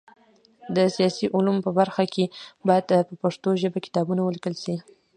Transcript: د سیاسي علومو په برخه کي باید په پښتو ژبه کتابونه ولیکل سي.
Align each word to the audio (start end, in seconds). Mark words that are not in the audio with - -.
د 0.75 0.77
سیاسي 0.95 1.25
علومو 1.35 1.65
په 1.65 1.71
برخه 1.79 2.03
کي 2.13 2.25
باید 2.67 2.85
په 3.09 3.15
پښتو 3.23 3.49
ژبه 3.61 3.79
کتابونه 3.85 4.21
ولیکل 4.23 4.53
سي. 4.63 4.75